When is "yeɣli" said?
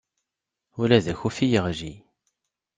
1.51-1.93